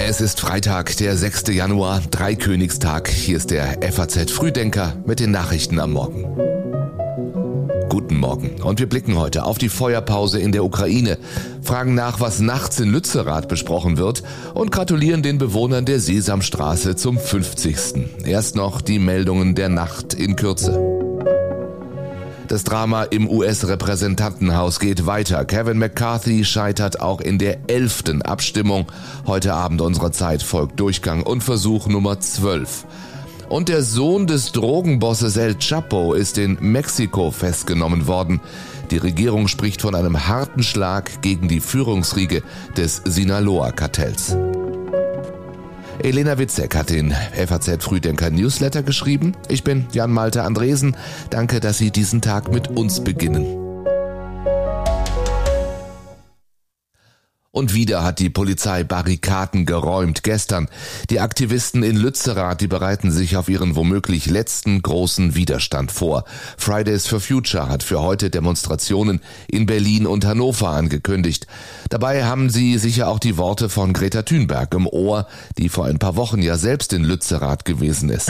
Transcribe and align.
Es 0.00 0.20
ist 0.20 0.40
Freitag, 0.40 0.96
der 0.96 1.16
6. 1.16 1.48
Januar, 1.48 2.00
Dreikönigstag. 2.10 3.08
Hier 3.08 3.36
ist 3.36 3.50
der 3.50 3.80
FAZ 3.92 4.30
Frühdenker 4.30 4.94
mit 5.04 5.20
den 5.20 5.30
Nachrichten 5.30 5.78
am 5.78 5.92
Morgen. 5.92 6.24
Guten 7.88 8.16
Morgen. 8.16 8.62
Und 8.62 8.80
wir 8.80 8.88
blicken 8.88 9.16
heute 9.16 9.44
auf 9.44 9.58
die 9.58 9.68
Feuerpause 9.68 10.40
in 10.40 10.52
der 10.52 10.64
Ukraine, 10.64 11.18
fragen 11.62 11.94
nach, 11.94 12.20
was 12.20 12.40
nachts 12.40 12.80
in 12.80 12.90
Lützerath 12.90 13.48
besprochen 13.48 13.98
wird 13.98 14.22
und 14.54 14.72
gratulieren 14.72 15.22
den 15.22 15.38
Bewohnern 15.38 15.84
der 15.84 16.00
Sesamstraße 16.00 16.96
zum 16.96 17.18
50. 17.18 17.76
Erst 18.24 18.56
noch 18.56 18.80
die 18.80 18.98
Meldungen 18.98 19.54
der 19.54 19.68
Nacht 19.68 20.14
in 20.14 20.34
Kürze. 20.36 20.95
Das 22.48 22.62
Drama 22.62 23.02
im 23.02 23.28
US-Repräsentantenhaus 23.28 24.78
geht 24.78 25.04
weiter. 25.04 25.44
Kevin 25.44 25.78
McCarthy 25.78 26.44
scheitert 26.44 27.00
auch 27.00 27.20
in 27.20 27.38
der 27.38 27.58
elften 27.68 28.22
Abstimmung. 28.22 28.86
Heute 29.26 29.52
Abend 29.54 29.80
unserer 29.80 30.12
Zeit 30.12 30.44
folgt 30.44 30.78
Durchgang 30.78 31.24
und 31.24 31.42
Versuch 31.42 31.88
Nummer 31.88 32.20
12. 32.20 32.86
Und 33.48 33.68
der 33.68 33.82
Sohn 33.82 34.28
des 34.28 34.52
Drogenbosses 34.52 35.36
El 35.36 35.56
Chapo 35.58 36.12
ist 36.14 36.38
in 36.38 36.56
Mexiko 36.60 37.32
festgenommen 37.32 38.06
worden. 38.06 38.40
Die 38.92 38.98
Regierung 38.98 39.48
spricht 39.48 39.82
von 39.82 39.96
einem 39.96 40.28
harten 40.28 40.62
Schlag 40.62 41.22
gegen 41.22 41.48
die 41.48 41.60
Führungsriege 41.60 42.42
des 42.76 43.02
Sinaloa-Kartells. 43.04 44.36
Elena 46.02 46.38
Witzek 46.38 46.74
hat 46.76 46.90
den 46.90 47.12
FAZ 47.12 47.82
Frühdenker 47.82 48.30
Newsletter 48.30 48.82
geschrieben. 48.82 49.32
Ich 49.48 49.64
bin 49.64 49.86
Jan 49.92 50.12
Malte 50.12 50.42
Andresen. 50.42 50.96
Danke, 51.30 51.60
dass 51.60 51.78
Sie 51.78 51.90
diesen 51.90 52.20
Tag 52.20 52.52
mit 52.52 52.68
uns 52.68 53.02
beginnen. 53.02 53.65
Und 57.56 57.72
wieder 57.72 58.04
hat 58.04 58.18
die 58.18 58.28
Polizei 58.28 58.84
Barrikaden 58.84 59.64
geräumt. 59.64 60.22
Gestern. 60.22 60.68
Die 61.08 61.20
Aktivisten 61.20 61.82
in 61.82 61.96
Lützerath, 61.96 62.60
die 62.60 62.66
bereiten 62.66 63.10
sich 63.10 63.38
auf 63.38 63.48
ihren 63.48 63.76
womöglich 63.76 64.26
letzten 64.26 64.82
großen 64.82 65.34
Widerstand 65.36 65.90
vor. 65.90 66.26
Fridays 66.58 67.06
for 67.06 67.18
Future 67.18 67.70
hat 67.70 67.82
für 67.82 68.02
heute 68.02 68.28
Demonstrationen 68.28 69.22
in 69.48 69.64
Berlin 69.64 70.06
und 70.06 70.26
Hannover 70.26 70.68
angekündigt. 70.68 71.46
Dabei 71.88 72.24
haben 72.24 72.50
sie 72.50 72.76
sicher 72.76 73.08
auch 73.08 73.18
die 73.18 73.38
Worte 73.38 73.70
von 73.70 73.94
Greta 73.94 74.20
Thunberg 74.20 74.74
im 74.74 74.86
Ohr, 74.86 75.26
die 75.56 75.70
vor 75.70 75.86
ein 75.86 75.98
paar 75.98 76.16
Wochen 76.16 76.42
ja 76.42 76.58
selbst 76.58 76.92
in 76.92 77.04
Lützerath 77.04 77.64
gewesen 77.64 78.10
ist. 78.10 78.28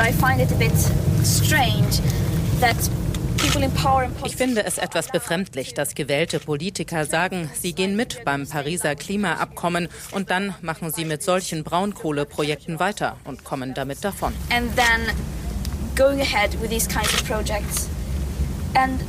Ich 4.25 4.37
finde 4.37 4.65
es 4.65 4.79
etwas 4.79 5.09
befremdlich, 5.09 5.73
dass 5.75 5.95
gewählte 5.95 6.41
Politiker 6.41 7.05
sagen, 7.05 7.51
sie 7.55 7.75
gehen 7.75 7.95
mit 7.95 8.25
beim 8.25 8.49
Pariser 8.49 8.95
Klimaabkommen 8.97 9.89
und 10.11 10.31
dann 10.31 10.55
machen 10.63 10.93
sie 10.93 11.05
mit 11.05 11.23
solchen 11.23 11.63
Braunkohleprojekten 11.63 12.81
weiter 12.81 13.17
und 13.25 13.45
kommen 13.45 13.75
damit 13.75 14.05
davon. 14.05 14.33
And 14.51 14.75
then 14.77 15.15
going 15.95 16.21
ahead 16.21 16.61
with 16.61 16.71
these 16.71 16.89
kinds 16.89 17.13
of 17.15 17.25
projects. 17.25 17.89
And 18.75 19.01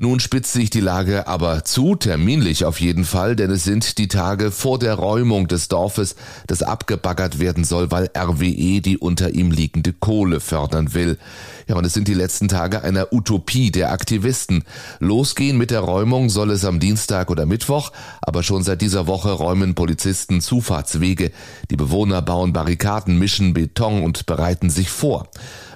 nun 0.00 0.18
spitzt 0.18 0.52
sich 0.52 0.68
die 0.68 0.80
Lage 0.80 1.28
aber 1.28 1.64
zu, 1.64 1.94
terminlich 1.94 2.64
auf 2.64 2.80
jeden 2.80 3.04
Fall, 3.04 3.36
denn 3.36 3.52
es 3.52 3.62
sind 3.62 3.98
die 3.98 4.08
Tage 4.08 4.50
vor 4.50 4.80
der 4.80 4.94
Räumung 4.94 5.46
des 5.46 5.68
Dorfes, 5.68 6.16
das 6.48 6.64
abgebaggert 6.64 7.38
werden 7.38 7.62
soll, 7.62 7.92
weil 7.92 8.10
RWE 8.18 8.80
die 8.80 8.98
unter 8.98 9.30
ihm 9.30 9.52
liegende 9.52 9.92
Kohle 9.92 10.40
fördern 10.40 10.92
will. 10.92 11.18
Ja, 11.68 11.76
und 11.76 11.84
es 11.84 11.92
sind 11.94 12.08
die 12.08 12.14
letzten 12.14 12.48
Tage 12.48 12.82
einer 12.82 13.12
Utopie 13.12 13.70
der 13.70 13.92
Aktivisten. 13.92 14.64
Losgehen 14.98 15.56
mit 15.56 15.70
der 15.70 15.80
Räumung 15.80 16.28
soll 16.28 16.50
es 16.50 16.64
am 16.64 16.80
Dienstag 16.80 17.30
oder 17.30 17.46
Mittwoch, 17.46 17.92
aber 18.22 18.42
schon 18.42 18.64
seit 18.64 18.82
dieser 18.82 19.06
Woche 19.06 19.30
räumen 19.30 19.76
Polizisten 19.76 20.40
Zufahrtswege. 20.40 21.30
Die 21.70 21.76
Bewohner 21.76 22.22
bauen 22.22 22.52
Barrikaden, 22.52 23.20
mischen 23.20 23.54
Beton 23.54 24.02
und 24.02 24.26
bereiten 24.26 24.68
sich 24.68 24.90
vor. 24.90 25.28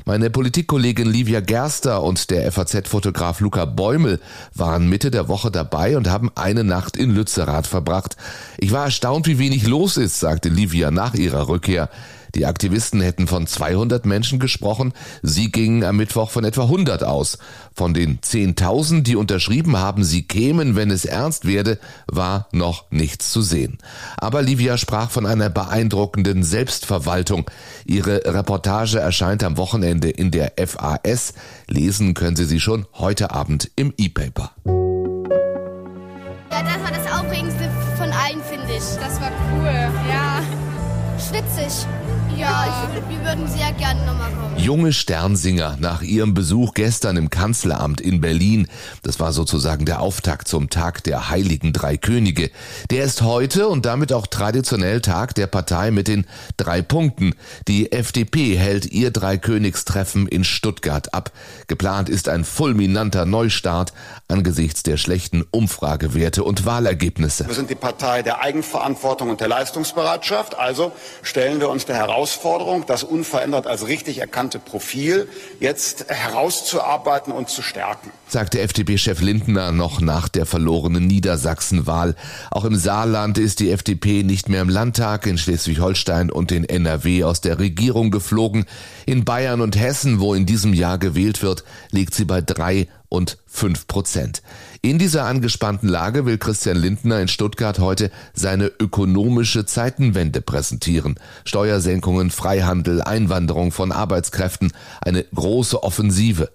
Meine 0.05 0.31
Politikkollegin 0.31 1.07
Livia 1.07 1.41
Gerster 1.41 2.03
und 2.03 2.31
der 2.31 2.51
FAZ-Fotograf 2.51 3.41
Luca 3.41 3.65
Bäumel 3.65 4.21
waren 4.55 4.89
Mitte 4.89 5.11
der 5.11 5.29
Woche 5.29 5.51
dabei 5.51 5.97
und 5.97 6.09
haben 6.09 6.31
eine 6.35 6.65
Nacht 6.65 6.97
in 6.97 7.11
Lützerath 7.11 7.67
verbracht. 7.67 8.17
Ich 8.59 8.73
war 8.73 8.85
erstaunt, 8.85 9.27
wie 9.27 9.39
wenig 9.39 9.67
los 9.67 9.97
ist, 9.97 10.21
sagte 10.21 10.49
Livia 10.49 10.91
nach 10.91 11.15
ihrer 11.15 11.49
Rückkehr. 11.49 11.91
Die 12.35 12.47
Aktivisten 12.47 13.01
hätten 13.01 13.27
von 13.27 13.47
200 13.47 14.07
Menschen 14.07 14.39
gesprochen, 14.39 14.93
sie 15.23 15.51
gingen 15.51 15.85
am 15.85 15.97
Mittwoch 15.97 16.31
von 16.31 16.45
etwa 16.45 16.63
100 16.63 17.05
aus. 17.05 17.39
Von 17.75 17.95
den 17.95 18.21
10.000, 18.21 19.03
die 19.03 19.17
unterschrieben 19.17 19.77
haben, 19.77 20.05
sie 20.05 20.23
kämen, 20.23 20.77
wenn 20.77 20.91
es 20.91 21.05
ernst 21.05 21.47
werde, 21.47 21.79
war 22.07 22.49
noch 22.53 22.91
nichts 22.91 23.33
zu 23.33 23.43
sehen. 23.43 23.79
Aber 24.17 24.43
Livia 24.43 24.77
sprach 24.77 25.11
von 25.11 25.27
einer 25.27 25.51
beeindruckenden 25.51 26.43
Selbstverwaltung. 26.43 27.51
Ihre 27.85 28.23
Reportage 28.25 28.99
erscheint 28.99 29.43
am 29.43 29.57
Wochenende 29.57 30.11
in 30.11 30.31
der 30.31 30.53
FAS. 30.65 31.35
Lesen 31.67 32.15
können 32.15 32.37
Sie 32.37 32.45
sie 32.45 32.61
schon 32.61 32.87
heute 32.95 33.33
Abend 33.33 33.71
im 33.77 33.93
E-Paper. 33.97 34.53
Ja, 36.51 36.63
das 36.63 36.83
war 36.83 36.91
das 36.91 37.13
Aufregendste 37.13 37.71
von 37.97 38.11
allen, 38.11 38.43
finde 38.43 38.73
ich. 38.73 38.83
Das 39.01 39.21
war 39.21 39.31
cool, 39.53 39.91
ja. 40.09 40.30
Schwitzig. 41.31 41.87
Ja, 42.37 42.89
ich, 42.95 43.09
wir 43.09 43.25
würden 43.25 43.47
sehr 43.47 43.71
gerne 43.73 44.05
nochmal 44.07 44.31
kommen. 44.33 44.59
Junge 44.59 44.93
Sternsinger 44.93 45.77
nach 45.79 46.03
ihrem 46.03 46.35
Besuch 46.35 46.75
gestern 46.75 47.17
im 47.17 47.29
Kanzleramt 47.29 48.01
in 48.01 48.21
Berlin. 48.21 48.67
Das 49.03 49.21
war 49.21 49.33
sozusagen 49.33 49.85
der 49.85 50.01
Auftakt 50.01 50.49
zum 50.49 50.71
Tag 50.71 51.05
der 51.05 51.29
Heiligen 51.29 51.73
Drei 51.73 51.97
Könige. 51.97 52.51
Der 52.91 53.05
ist 53.05 53.23
heute 53.23 53.69
und 53.69 53.85
damit 53.85 54.13
auch 54.13 54.27
traditionell 54.27 55.01
Tag 55.03 55.35
der 55.35 55.47
Partei 55.47 55.91
mit 55.91 56.09
den 56.09 56.27
drei 56.57 56.83
Punkten. 56.83 57.35
Die 57.69 57.93
FDP 57.93 58.57
hält 58.57 58.87
ihr 58.87 59.11
Dreikönigstreffen 59.11 60.27
in 60.27 60.45
Stuttgart 60.45 61.13
ab. 61.15 61.31
Geplant 61.67 62.09
ist 62.09 62.29
ein 62.29 62.45
fulminanter 62.45 63.25
Neustart 63.25 63.93
angesichts 64.29 64.83
der 64.83 64.97
schlechten 64.97 65.45
Umfragewerte 65.51 66.43
und 66.45 66.65
Wahlergebnisse. 66.65 67.47
Wir 67.47 67.55
sind 67.55 67.71
die 67.71 67.75
Partei 67.75 68.23
der 68.23 68.41
Eigenverantwortung 68.41 69.31
und 69.31 69.41
der 69.41 69.49
Leistungsbereitschaft. 69.49 70.59
Also 70.59 70.93
stellen 71.23 71.61
wir 71.61 71.69
uns 71.69 71.85
der 71.85 71.97
Herausforderung 71.97 72.85
das 72.87 73.03
unverändert 73.03 73.67
als 73.67 73.87
richtig 73.87 74.19
erkannte 74.19 74.59
Profil 74.59 75.29
jetzt 75.59 76.07
herauszuarbeiten 76.09 77.33
und 77.33 77.49
zu 77.49 77.63
stärken. 77.63 78.11
Sagte 78.29 78.61
FDP-Chef 78.61 79.21
Lindner 79.21 79.73
noch 79.73 80.01
nach 80.01 80.29
der 80.29 80.47
verlorenen 80.47 81.07
Niedersachsen-Wahl. 81.07 82.15
Auch 82.51 82.65
im 82.65 82.77
Saarland 82.77 83.39
ist 83.39 83.61
die 83.61 83.71
FDP 83.71 84.23
nicht 84.23 84.49
mehr 84.49 84.63
im 84.63 84.69
Landtag, 84.69 85.27
in 85.27 85.39
Schleswig-Holstein 85.39 86.31
und 86.31 86.53
in 86.53 86.65
NRW 86.65 87.25
aus 87.25 87.41
der 87.41 87.59
Regierung 87.59 88.11
geflogen. 88.11 88.67
In 89.07 89.25
Bayern 89.25 89.61
und 89.61 89.79
Hessen, 89.79 90.21
wo 90.21 90.35
in 90.35 90.47
diesem 90.47 90.75
Jahr 90.75 90.99
gewählt 90.99 91.43
wird, 91.43 91.65
liegt 91.91 92.15
sie 92.15 92.25
bei 92.25 92.41
drei 92.41 92.89
und 93.11 93.37
fünf 93.47 93.87
Prozent. 93.87 94.41
In 94.81 94.99
dieser 94.99 95.27
angespannten 95.27 95.89
Lage 95.89 96.25
will 96.25 96.39
Christian 96.39 96.79
Lindner 96.79 97.21
in 97.21 97.29
Stuttgart 97.29 97.79
heute 97.79 98.11
seine 98.33 98.73
ökonomische 98.81 99.67
Zeitenwende 99.67 100.41
präsentieren. 100.41 101.17
Steuersenkungen, 101.45 102.31
Freihandel, 102.31 103.03
Einwanderung 103.03 103.73
von 103.73 103.93
Arbeitskräften, 103.93 104.73
eine 105.03 105.25
große 105.35 105.83
Offensive. 105.83 106.51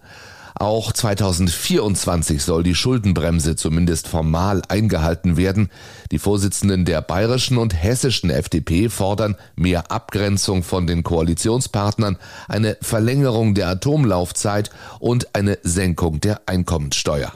Auch 0.58 0.94
2024 0.94 2.42
soll 2.42 2.64
die 2.64 2.76
Schuldenbremse 2.76 3.58
zumindest 3.58 4.08
formal 4.08 4.62
eingehalten 4.70 5.36
werden. 5.36 5.70
Die 6.12 6.20
Vorsitzenden 6.20 6.86
der 6.86 7.02
bayerischen 7.02 7.58
und 7.58 7.74
hessischen 7.74 8.30
FDP 8.30 8.90
fordern 8.90 9.36
mehr 9.56 9.92
Abgrenzung 9.92 10.64
von 10.64 10.88
den 10.88 11.04
Koalitionspartnern, 11.04 12.18
eine 12.48 12.78
Verlängerung 12.82 13.54
der 13.54 13.68
Atomlaufzeit 13.68 14.70
und 15.00 15.36
eine 15.36 15.58
Senkung 15.64 16.22
der 16.22 16.42
Einkommensteuer. 16.46 17.34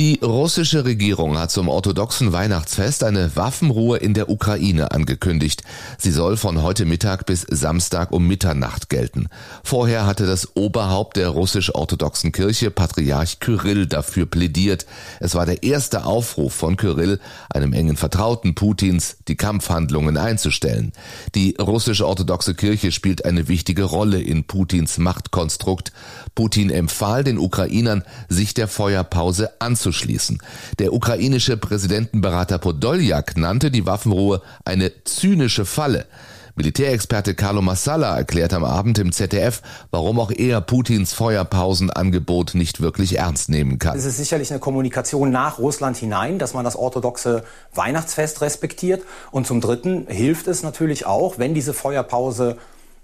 Die 0.00 0.18
russische 0.22 0.86
Regierung 0.86 1.36
hat 1.36 1.50
zum 1.50 1.68
orthodoxen 1.68 2.32
Weihnachtsfest 2.32 3.04
eine 3.04 3.36
Waffenruhe 3.36 3.98
in 3.98 4.14
der 4.14 4.30
Ukraine 4.30 4.92
angekündigt. 4.92 5.62
Sie 5.98 6.10
soll 6.10 6.38
von 6.38 6.62
heute 6.62 6.86
Mittag 6.86 7.26
bis 7.26 7.42
Samstag 7.42 8.10
um 8.10 8.26
Mitternacht 8.26 8.88
gelten. 8.88 9.26
Vorher 9.62 10.06
hatte 10.06 10.24
das 10.24 10.56
Oberhaupt 10.56 11.18
der 11.18 11.28
russisch-orthodoxen 11.28 12.32
Kirche, 12.32 12.70
Patriarch 12.70 13.40
Kyrill, 13.40 13.86
dafür 13.86 14.24
plädiert. 14.24 14.86
Es 15.20 15.34
war 15.34 15.44
der 15.44 15.64
erste 15.64 16.06
Aufruf 16.06 16.54
von 16.54 16.78
Kyrill, 16.78 17.20
einem 17.50 17.74
engen 17.74 17.98
Vertrauten 17.98 18.54
Putins, 18.54 19.18
die 19.28 19.36
Kampfhandlungen 19.36 20.16
einzustellen. 20.16 20.92
Die 21.34 21.56
russisch-orthodoxe 21.60 22.54
Kirche 22.54 22.90
spielt 22.90 23.26
eine 23.26 23.48
wichtige 23.48 23.84
Rolle 23.84 24.22
in 24.22 24.44
Putins 24.44 24.96
Machtkonstrukt. 24.96 25.92
Putin 26.34 26.70
empfahl 26.70 27.22
den 27.22 27.36
Ukrainern, 27.36 28.02
sich 28.30 28.54
der 28.54 28.66
Feuerpause 28.66 29.60
anzunehmen 29.60 29.89
anzuschließen. 29.90 30.38
Der 30.78 30.92
ukrainische 30.92 31.56
Präsidentenberater 31.56 32.58
Podoljak 32.58 33.36
nannte 33.36 33.70
die 33.70 33.86
Waffenruhe 33.86 34.40
eine 34.64 35.04
zynische 35.04 35.64
Falle. 35.64 36.06
Militärexperte 36.56 37.34
Carlo 37.34 37.62
Massala 37.62 38.16
erklärt 38.16 38.52
am 38.52 38.64
Abend 38.64 38.98
im 38.98 39.12
ZDF, 39.12 39.62
warum 39.90 40.20
auch 40.20 40.30
er 40.30 40.60
Putins 40.60 41.12
Feuerpausenangebot 41.14 42.54
nicht 42.54 42.80
wirklich 42.80 43.18
ernst 43.18 43.48
nehmen 43.48 43.78
kann. 43.78 43.96
Es 43.96 44.04
ist 44.04 44.18
sicherlich 44.18 44.50
eine 44.50 44.60
Kommunikation 44.60 45.30
nach 45.30 45.58
Russland 45.58 45.96
hinein, 45.96 46.38
dass 46.38 46.52
man 46.52 46.64
das 46.64 46.76
orthodoxe 46.76 47.44
Weihnachtsfest 47.74 48.42
respektiert. 48.42 49.02
Und 49.30 49.46
zum 49.46 49.60
Dritten 49.60 50.06
hilft 50.08 50.48
es 50.48 50.62
natürlich 50.62 51.06
auch, 51.06 51.38
wenn 51.38 51.54
diese 51.54 51.72
Feuerpause 51.72 52.58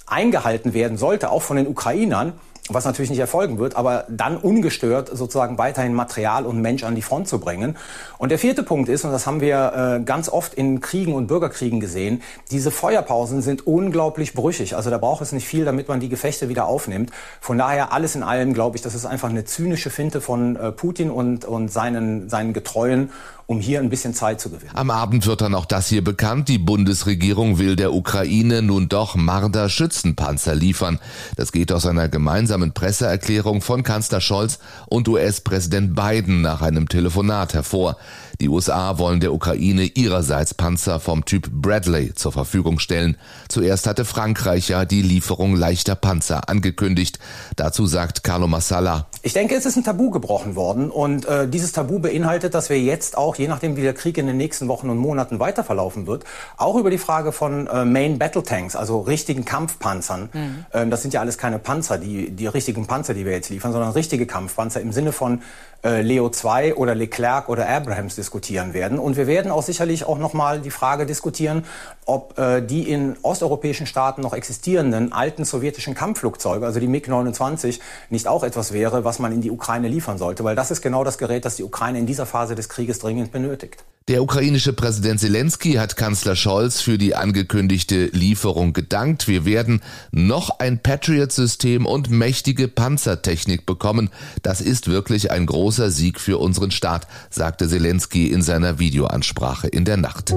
eingehalten 0.07 0.75
werden 0.75 0.99
sollte, 0.99 1.31
auch 1.31 1.43
von 1.43 1.57
den 1.57 1.67
Ukrainern, 1.67 2.35
was 2.69 2.85
natürlich 2.85 3.11
nicht 3.11 3.21
erfolgen 3.21 3.59
wird, 3.59 3.77
aber 3.77 4.05
dann 4.09 4.37
ungestört 4.37 5.11
sozusagen 5.13 5.59
weiterhin 5.59 5.95
Material 5.95 6.47
und 6.47 6.61
Mensch 6.61 6.85
an 6.85 6.95
die 6.95 7.03
Front 7.03 7.29
zu 7.29 7.39
bringen. 7.39 7.77
Und 8.19 8.31
der 8.31 8.39
vierte 8.39 8.63
Punkt 8.63 8.89
ist, 8.89 9.05
und 9.05 9.13
das 9.13 9.27
haben 9.27 9.41
wir 9.41 9.99
äh, 10.01 10.05
ganz 10.05 10.29
oft 10.29 10.55
in 10.55 10.81
Kriegen 10.81 11.15
und 11.15 11.27
Bürgerkriegen 11.27 11.81
gesehen, 11.81 12.23
diese 12.51 12.71
Feuerpausen 12.71 13.43
sind 13.43 13.67
unglaublich 13.67 14.35
brüchig. 14.35 14.75
Also 14.75 14.91
da 14.91 14.99
braucht 14.99 15.23
es 15.23 15.33
nicht 15.33 15.47
viel, 15.47 15.65
damit 15.65 15.89
man 15.89 16.01
die 16.01 16.09
Gefechte 16.09 16.49
wieder 16.49 16.67
aufnimmt. 16.67 17.11
Von 17.41 17.59
daher 17.59 17.93
alles 17.93 18.15
in 18.15 18.23
allem, 18.23 18.55
glaube 18.55 18.77
ich, 18.77 18.83
das 18.83 18.95
ist 18.95 19.07
einfach 19.07 19.29
eine 19.29 19.45
zynische 19.45 19.91
Finte 19.91 20.21
von 20.21 20.57
äh, 20.57 20.73
Putin 20.73 21.11
und, 21.11 21.45
und 21.45 21.71
seinen, 21.71 22.29
seinen 22.29 22.53
Getreuen 22.53 23.11
um 23.47 23.61
hier 23.61 23.79
ein 23.79 23.89
bisschen 23.89 24.13
Zeit 24.13 24.41
zu 24.41 24.51
gewinnen. 24.51 24.73
Am 24.75 24.91
Abend 24.91 25.27
wird 25.27 25.41
dann 25.41 25.55
auch 25.55 25.67
das 25.67 25.89
hier 25.89 26.03
bekannt. 26.03 26.49
Die 26.49 26.59
Bundesregierung 26.59 27.59
will 27.59 27.77
der 27.77 27.95
Ukraine 27.95 28.61
nun 28.61 28.89
doch 28.89 29.15
Marder 29.15 29.69
Schützenpanzer 29.69 30.55
liefern. 30.55 30.99
Das 31.37 31.53
geht 31.53 31.71
aus 31.71 31.87
einer 31.87 32.09
gemeinsamen 32.09 32.73
Presseerklärung 32.73 33.63
von 33.63 33.85
Kanzler 33.85 34.21
Scholz 34.21 34.59
und 34.89 35.09
US-Präsident 35.09 35.95
Biden 35.95 36.41
nach 36.43 36.61
einem 36.61 36.89
Telefonat 36.89 37.55
hervor. 37.55 37.97
Die 38.41 38.49
USA 38.51 38.99
wollen 38.99 39.21
der 39.21 39.33
Ukraine 39.33 39.85
ihrerseits 39.85 40.53
Panzer 40.53 41.01
vom 41.01 41.25
Typ 41.25 41.51
Bradley 41.51 42.15
zur 42.15 42.33
Verfügung 42.33 42.79
stellen. 42.79 43.17
Zuerst 43.49 43.87
hatte 43.87 44.05
Frankreich 44.05 44.69
ja 44.69 44.85
die 44.85 45.01
Lieferung 45.01 45.57
leichter 45.57 45.95
Panzer 45.95 46.49
angekündigt. 46.49 47.19
Dazu 47.57 47.87
sagt 47.87 48.25
Carlo 48.25 48.47
Massala. 48.47 49.07
Ich 49.23 49.33
denke, 49.33 49.55
es 49.55 49.65
ist 49.65 49.77
ein 49.77 49.85
Tabu 49.85 50.11
gebrochen 50.11 50.55
worden 50.55 50.91
und 50.91 51.25
äh, 51.25 51.49
dieses 51.49 51.73
Tabu 51.73 51.99
beinhaltet, 51.99 52.53
dass 52.55 52.69
wir 52.69 52.81
jetzt 52.81 53.17
auch, 53.17 53.36
je 53.39 53.49
nachdem 53.49 53.77
wie 53.77 53.83
der 53.83 53.95
Krieg 53.95 54.19
in 54.19 54.27
den 54.27 54.37
nächsten 54.37 54.69
Wochen 54.69 54.91
und 54.91 54.99
Monaten 54.99 55.41
weiterverlaufen 55.41 56.07
wird, 56.07 56.25
auch 56.57 56.77
über 56.77 56.91
die 56.91 56.99
Frage 56.99 57.33
von 57.33 57.67
äh, 57.67 57.85
Main 57.85 58.19
Battle 58.19 58.43
Tanks, 58.43 58.77
also 58.77 59.01
richtigen 59.01 59.45
Kampfpanzern, 59.45 60.29
mhm. 60.33 60.67
ähm, 60.73 60.91
das 60.91 61.03
sind 61.03 61.15
ja 61.15 61.21
alles 61.21 61.39
keine 61.39 61.59
Panzer, 61.59 61.99
die, 61.99 62.31
die 62.31 62.47
richtigen 62.47 62.87
Panzer, 62.87 63.15
die 63.15 63.25
wir 63.25 63.33
jetzt 63.33 63.51
liefern, 63.51 63.73
sondern 63.73 63.91
richtige 63.91 64.27
Kampfpanzer 64.27 64.81
im 64.81 64.93
Sinne 64.93 65.13
von 65.13 65.43
Leo 65.83 66.29
2 66.29 66.75
oder 66.75 66.95
Leclerc 66.95 67.49
oder 67.49 67.69
Abrahams 67.69 68.17
diskutieren 68.17 68.75
werden. 68.75 68.99
Und 68.99 69.17
wir 69.17 69.27
werden 69.27 69.51
auch 69.51 69.63
sicherlich 69.63 70.05
auch 70.05 70.19
nochmal 70.19 70.61
die 70.61 70.71
Frage 70.71 71.07
diskutieren, 71.07 71.65
ob 72.05 72.39
äh, 72.39 72.61
die 72.61 72.91
in 72.91 73.17
osteuropäischen 73.23 73.87
Staaten 73.87 74.21
noch 74.21 74.33
existierenden 74.33 75.13
alten 75.13 75.45
sowjetischen 75.45 75.95
Kampfflugzeuge, 75.95 76.65
also 76.65 76.81
die 76.81 76.89
MiG-29, 76.89 77.81
nicht 78.11 78.27
auch 78.27 78.43
etwas 78.43 78.73
wäre, 78.73 79.05
was 79.05 79.19
man 79.19 79.33
in 79.33 79.41
die 79.41 79.51
Ukraine 79.51 79.89
liefern 79.89 80.19
sollte. 80.19 80.45
Weil 80.45 80.57
das 80.57 80.71
ist 80.71 80.83
genau 80.83 81.05
das 81.05 81.19
Gerät, 81.19 81.45
das 81.45 81.57
die 81.57 81.65
Ukraine 81.65 81.99
in 81.99 82.07
dieser 82.07 82.27
Phase 82.27 82.55
des 82.55 82.69
Krieges 82.69 82.99
dringend 82.99 83.33
benötigt. 83.33 83.85
Der 84.09 84.23
ukrainische 84.23 84.73
Präsident 84.73 85.19
Zelensky 85.19 85.73
hat 85.73 85.97
Kanzler 85.97 86.37
Scholz 86.37 86.81
für 86.81 86.97
die 86.97 87.17
angekündigte 87.17 88.07
Lieferung 88.13 88.73
gedankt. 88.73 89.27
Wir 89.27 89.45
werden 89.45 89.83
noch 90.13 90.61
ein 90.61 90.81
Patriot-System 90.81 91.87
und 91.87 92.09
mächtige 92.09 92.69
Panzertechnik 92.69 93.67
bekommen. 93.67 94.11
Das 94.43 94.61
ist 94.61 94.87
wirklich 94.87 95.33
ein 95.33 95.47
großer 95.77 95.91
Sieg 95.91 96.21
für 96.21 96.39
unseren 96.39 96.71
Staat, 96.71 97.07
sagte 97.29 97.69
Zelensky 97.69 98.29
in 98.29 98.41
seiner 98.41 98.79
Videoansprache 98.79 99.69
in 99.69 99.85
der 99.85 99.99
Nacht 99.99 100.35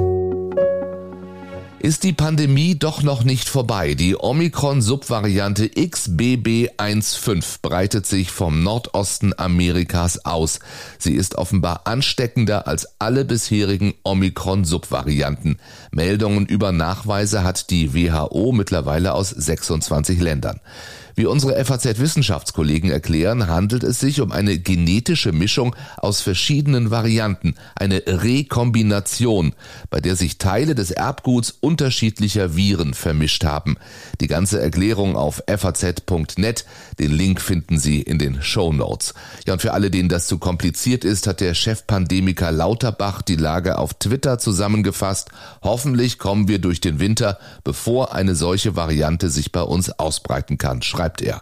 ist 1.81 2.03
die 2.03 2.13
Pandemie 2.13 2.77
doch 2.77 3.03
noch 3.03 3.24
nicht 3.24 3.47
vorbei. 3.47 3.94
Die 3.94 4.15
Omikron-Subvariante 4.15 5.68
XBB15 5.68 7.59
breitet 7.62 8.06
sich 8.06 8.31
vom 8.31 8.63
Nordosten 8.63 9.33
Amerikas 9.38 10.25
aus. 10.25 10.59
Sie 10.97 11.13
ist 11.13 11.36
offenbar 11.36 11.81
ansteckender 11.85 12.68
als 12.68 13.00
alle 13.00 13.24
bisherigen 13.24 13.94
Omikron-Subvarianten. 14.03 15.57
Meldungen 15.92 16.45
über 16.45 16.74
Nachweise 16.74 17.44
hat 17.44 17.69
die 17.69 17.94
WHO 17.94 18.51
mittlerweile 18.51 19.13
aus 19.13 19.30
26 19.30 20.19
Ländern. 20.19 20.59
Wie 21.19 21.25
unsere 21.25 21.66
FAZ-Wissenschaftskollegen 21.66 22.92
erklären, 22.92 23.50
handelt 23.50 23.83
es 23.83 24.00
sich 24.00 24.21
um 24.21 24.31
eine 24.31 24.57
genetische 24.57 25.33
Mischung 25.33 25.75
aus 25.98 26.21
verschiedenen 26.21 26.92
Varianten, 26.92 27.56
eine 27.75 28.01
Rekombination, 28.07 29.54
bei 29.89 30.00
der 30.00 30.16
sich 30.16 30.38
Teile 30.38 30.75
des 30.75 30.92
Erbguts 30.92 31.51
unterschiedlicher 31.60 32.56
Viren 32.56 32.94
vermischt 32.94 33.44
haben. 33.44 33.75
Die 34.21 34.27
ganze 34.27 34.62
Erklärung 34.62 35.18
auf 35.18 35.44
faz.net, 35.45 36.63
den 37.00 37.12
Link 37.12 37.42
finden 37.42 37.80
Sie 37.80 38.01
in 38.01 38.18
den 38.18 38.42
Show 38.42 38.71
Notes. 38.71 39.13
Ja, 39.45 39.51
und 39.51 39.62
für 39.62 39.74
alle, 39.74 39.92
denen 39.92 40.07
das 40.07 40.25
zu 40.25 40.38
kompliziert 40.38 41.04
ist, 41.04 41.27
hat 41.27 41.42
der 41.42 41.54
Chefpandemiker 41.54 42.54
Lauterbach 42.54 43.24
die 43.24 43.36
Lage 43.36 43.77
auf 43.77 43.94
Twitter 43.94 44.39
zusammengefasst. 44.39 45.31
Hoffentlich 45.63 46.18
kommen 46.18 46.48
wir 46.48 46.60
durch 46.60 46.80
den 46.80 47.01
Winter, 47.01 47.39
bevor 47.66 48.13
eine 48.16 48.36
solche 48.36 48.77
Variante 48.77 49.30
sich 49.30 49.51
bei 49.51 49.63
uns 49.63 49.89
ausbreiten 50.00 50.57
kann, 50.57 50.81
schreibt 50.81 51.08
schreibt 51.09 51.21
er. 51.21 51.41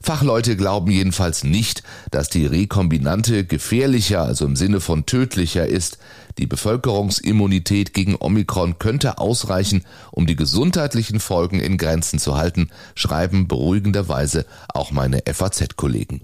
Fachleute 0.00 0.56
glauben 0.56 0.90
jedenfalls 0.90 1.42
nicht, 1.42 1.82
dass 2.10 2.28
die 2.28 2.46
Rekombinante 2.46 3.44
gefährlicher, 3.44 4.22
also 4.22 4.44
im 4.44 4.54
Sinne 4.54 4.80
von 4.80 5.06
tödlicher 5.06 5.66
ist. 5.66 5.98
Die 6.38 6.46
Bevölkerungsimmunität 6.46 7.94
gegen 7.94 8.16
Omikron 8.18 8.78
könnte 8.78 9.18
ausreichen, 9.18 9.84
um 10.12 10.26
die 10.26 10.36
gesundheitlichen 10.36 11.18
Folgen 11.18 11.58
in 11.58 11.78
Grenzen 11.78 12.20
zu 12.20 12.36
halten, 12.36 12.70
schreiben 12.94 13.48
beruhigenderweise 13.48 14.46
auch 14.68 14.92
meine 14.92 15.22
FAZ-Kollegen. 15.26 16.20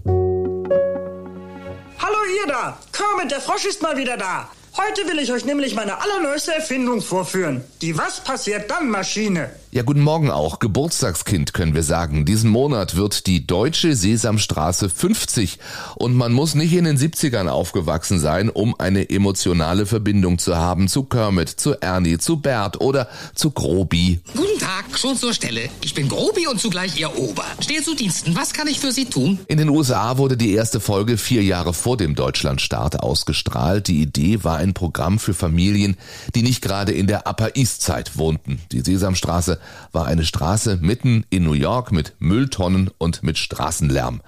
Hallo 1.99 2.17
ihr 2.41 2.47
da! 2.47 2.77
Kermit, 2.93 3.31
der 3.31 3.41
Frosch 3.41 3.65
ist 3.65 3.81
mal 3.81 3.97
wieder 3.97 4.15
da! 4.15 4.47
Heute 4.77 5.07
will 5.09 5.19
ich 5.19 5.31
euch 5.31 5.45
nämlich 5.45 5.73
meine 5.73 6.01
allerneueste 6.01 6.53
Erfindung 6.53 7.01
vorführen. 7.01 7.63
Die 7.81 7.97
Was 7.97 8.21
passiert 8.21 8.69
dann 8.69 8.89
Maschine. 8.89 9.49
Ja, 9.71 9.83
guten 9.83 10.01
Morgen 10.01 10.31
auch. 10.31 10.59
Geburtstagskind 10.59 11.53
können 11.53 11.75
wir 11.75 11.83
sagen. 11.83 12.25
Diesen 12.25 12.49
Monat 12.49 12.95
wird 12.95 13.25
die 13.27 13.45
deutsche 13.45 13.95
Sesamstraße 13.95 14.89
50 14.89 15.59
und 15.95 16.13
man 16.13 16.33
muss 16.33 16.55
nicht 16.55 16.73
in 16.73 16.85
den 16.85 16.97
70ern 16.97 17.47
aufgewachsen 17.47 18.19
sein, 18.19 18.49
um 18.49 18.73
eine 18.77 19.09
emotionale 19.09 19.85
Verbindung 19.85 20.39
zu 20.39 20.55
haben 20.57 20.87
zu 20.87 21.03
Kermit, 21.03 21.49
zu 21.49 21.73
Ernie, 21.81 22.17
zu 22.17 22.37
Bert 22.37 22.79
oder 22.79 23.09
zu 23.33 23.51
Grobi. 23.51 24.19
Guten 24.33 24.59
Tag, 24.59 24.97
schon 24.97 25.17
zur 25.17 25.33
Stelle. 25.33 25.69
Ich 25.83 25.93
bin 25.93 26.07
Grobi 26.07 26.47
und 26.47 26.59
zugleich 26.59 26.97
Ihr 26.99 27.17
Ober. 27.17 27.45
Stehe 27.61 27.81
zu 27.81 27.95
Diensten. 27.95 28.35
Was 28.35 28.53
kann 28.53 28.67
ich 28.67 28.79
für 28.79 28.91
Sie 28.93 29.05
tun? 29.05 29.39
In 29.47 29.57
den 29.57 29.69
USA 29.69 30.17
wurde 30.17 30.37
die 30.37 30.53
erste 30.53 30.79
Folge 30.79 31.17
vier 31.17 31.43
Jahre 31.43 31.73
vor 31.73 31.97
dem 31.97 32.15
Deutschlandstart 32.15 33.01
ausgestrahlt. 33.01 33.89
Die 33.89 34.01
Idee 34.01 34.43
war 34.43 34.64
ein 34.65 34.73
Programm 34.73 35.19
für 35.19 35.33
Familien, 35.33 35.95
die 36.33 36.41
nicht 36.41 36.61
gerade 36.61 36.91
in 36.91 37.07
der 37.07 37.27
Upper 37.27 37.55
East 37.55 37.83
Side 37.83 38.11
wohnten. 38.15 38.59
Die 38.71 38.81
Sesamstraße 38.81 39.59
war 39.91 40.05
eine 40.05 40.25
Straße 40.25 40.79
mitten 40.81 41.25
in 41.29 41.43
New 41.43 41.53
York 41.53 41.91
mit 41.91 42.15
Mülltonnen 42.19 42.89
und 42.97 43.23
mit 43.23 43.37
Straßenlärm. 43.37 44.21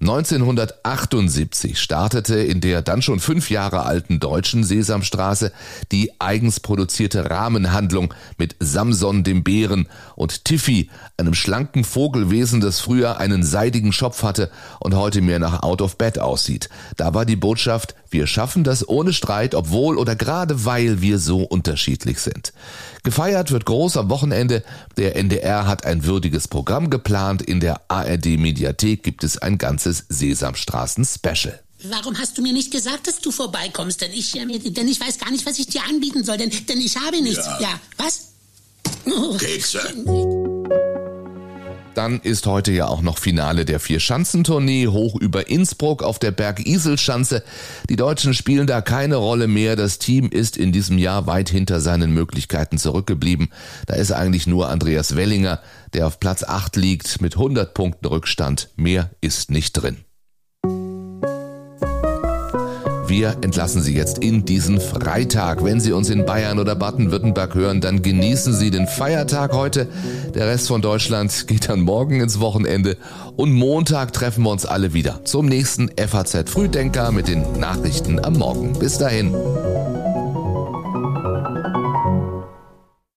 1978 0.00 1.78
startete 1.78 2.36
in 2.36 2.62
der 2.62 2.80
dann 2.80 3.02
schon 3.02 3.20
fünf 3.20 3.50
Jahre 3.50 3.82
alten 3.82 4.18
deutschen 4.18 4.64
Sesamstraße 4.64 5.52
die 5.92 6.18
eigens 6.18 6.60
produzierte 6.60 7.28
Rahmenhandlung 7.28 8.14
mit 8.38 8.56
Samson 8.60 9.24
dem 9.24 9.44
Bären 9.44 9.88
und 10.16 10.46
Tiffy, 10.46 10.88
einem 11.18 11.34
schlanken 11.34 11.84
Vogelwesen, 11.84 12.62
das 12.62 12.80
früher 12.80 13.18
einen 13.18 13.42
seidigen 13.42 13.92
Schopf 13.92 14.22
hatte 14.22 14.50
und 14.78 14.94
heute 14.94 15.20
mehr 15.20 15.38
nach 15.38 15.62
Out 15.62 15.82
of 15.82 15.98
Bed 15.98 16.18
aussieht. 16.18 16.70
Da 16.96 17.12
war 17.12 17.26
die 17.26 17.36
Botschaft, 17.36 17.94
wir 18.10 18.26
schaffen 18.26 18.64
das 18.64 18.88
ohne 18.88 19.12
Streit, 19.12 19.54
obwohl 19.54 19.98
oder 19.98 20.14
gerade 20.16 20.64
weil 20.64 21.00
wir 21.00 21.18
so 21.18 21.42
unterschiedlich 21.42 22.20
sind. 22.20 22.52
Gefeiert 23.02 23.50
wird 23.50 23.64
groß 23.64 23.96
am 23.96 24.10
Wochenende. 24.10 24.62
Der 24.96 25.16
NDR 25.16 25.66
hat 25.66 25.84
ein 25.86 26.04
würdiges 26.04 26.48
Programm 26.48 26.90
geplant. 26.90 27.42
In 27.42 27.60
der 27.60 27.80
ARD 27.88 28.38
Mediathek 28.38 29.02
gibt 29.02 29.24
es 29.24 29.38
ein 29.38 29.56
ganzes 29.56 29.80
ganzes 29.80 30.04
Sesamstraßen-Special. 30.08 31.60
Warum 31.84 32.18
hast 32.18 32.36
du 32.36 32.42
mir 32.42 32.52
nicht 32.52 32.70
gesagt, 32.70 33.06
dass 33.06 33.20
du 33.20 33.30
vorbeikommst? 33.30 34.00
Denn 34.00 34.12
ich, 34.12 34.36
äh, 34.36 34.58
denn 34.70 34.88
ich 34.88 35.00
weiß 35.00 35.18
gar 35.18 35.30
nicht, 35.30 35.46
was 35.46 35.58
ich 35.58 35.66
dir 35.66 35.82
anbieten 35.88 36.24
soll, 36.24 36.36
denn, 36.36 36.50
denn 36.68 36.78
ich 36.78 36.96
habe 36.96 37.22
nichts. 37.22 37.46
Ja, 37.46 37.60
ja 37.60 37.80
was? 37.96 38.32
Kekse. 39.38 39.80
Dann 42.00 42.20
ist 42.20 42.46
heute 42.46 42.72
ja 42.72 42.86
auch 42.86 43.02
noch 43.02 43.18
Finale 43.18 43.66
der 43.66 43.78
Vier-Schanzentournee 43.78 44.86
hoch 44.86 45.20
über 45.20 45.50
Innsbruck 45.50 46.02
auf 46.02 46.18
der 46.18 46.30
Berg-Isel-Schanze. 46.30 47.42
Die 47.90 47.96
Deutschen 47.96 48.32
spielen 48.32 48.66
da 48.66 48.80
keine 48.80 49.16
Rolle 49.16 49.48
mehr. 49.48 49.76
Das 49.76 49.98
Team 49.98 50.30
ist 50.30 50.56
in 50.56 50.72
diesem 50.72 50.96
Jahr 50.96 51.26
weit 51.26 51.50
hinter 51.50 51.78
seinen 51.78 52.14
Möglichkeiten 52.14 52.78
zurückgeblieben. 52.78 53.50
Da 53.84 53.96
ist 53.96 54.12
eigentlich 54.12 54.46
nur 54.46 54.70
Andreas 54.70 55.14
Wellinger, 55.14 55.60
der 55.92 56.06
auf 56.06 56.20
Platz 56.20 56.42
8 56.42 56.74
liegt 56.76 57.20
mit 57.20 57.34
100 57.34 57.74
Punkten 57.74 58.06
Rückstand. 58.06 58.70
Mehr 58.76 59.10
ist 59.20 59.50
nicht 59.50 59.74
drin. 59.74 59.98
Wir 63.10 63.38
entlassen 63.40 63.82
Sie 63.82 63.92
jetzt 63.92 64.18
in 64.18 64.44
diesen 64.44 64.80
Freitag. 64.80 65.64
Wenn 65.64 65.80
Sie 65.80 65.90
uns 65.90 66.10
in 66.10 66.24
Bayern 66.24 66.60
oder 66.60 66.76
Baden-Württemberg 66.76 67.56
hören, 67.56 67.80
dann 67.80 68.02
genießen 68.02 68.54
Sie 68.54 68.70
den 68.70 68.86
Feiertag 68.86 69.52
heute. 69.52 69.88
Der 70.32 70.46
Rest 70.46 70.68
von 70.68 70.80
Deutschland 70.80 71.48
geht 71.48 71.68
dann 71.68 71.80
morgen 71.80 72.20
ins 72.20 72.38
Wochenende 72.38 72.96
und 73.34 73.52
Montag 73.52 74.12
treffen 74.12 74.44
wir 74.44 74.50
uns 74.50 74.64
alle 74.64 74.94
wieder 74.94 75.24
zum 75.24 75.46
nächsten 75.46 75.90
FAZ 75.98 76.48
Frühdenker 76.48 77.10
mit 77.10 77.26
den 77.26 77.58
Nachrichten 77.58 78.24
am 78.24 78.34
Morgen. 78.34 78.78
Bis 78.78 78.98
dahin. 78.98 79.34